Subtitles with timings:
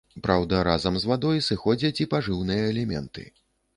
[0.27, 3.29] Праўда, разам з вадой сыходзяць і пажыўныя элементы.